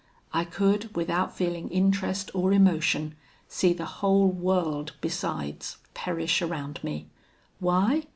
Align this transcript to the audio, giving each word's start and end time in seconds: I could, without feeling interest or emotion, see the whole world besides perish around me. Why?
I 0.33 0.45
could, 0.45 0.95
without 0.95 1.37
feeling 1.37 1.69
interest 1.69 2.31
or 2.33 2.51
emotion, 2.53 3.13
see 3.47 3.71
the 3.71 3.85
whole 3.85 4.29
world 4.29 4.93
besides 4.99 5.77
perish 5.93 6.41
around 6.41 6.83
me. 6.83 7.05
Why? 7.59 8.05